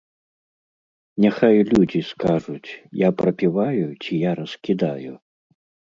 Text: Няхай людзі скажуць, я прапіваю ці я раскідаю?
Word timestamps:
Няхай 1.25 1.57
людзі 1.73 2.01
скажуць, 2.11 2.69
я 3.07 3.15
прапіваю 3.19 3.85
ці 4.03 4.13
я 4.29 4.37
раскідаю? 4.41 5.13